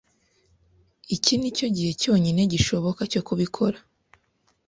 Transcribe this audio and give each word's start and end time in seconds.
Iki 1.15 1.33
nicyo 1.37 1.67
gihe 1.75 1.91
cyonyine 2.01 2.41
gishoboka 2.53 3.01
cyo 3.11 3.21
kubikora. 3.27 3.77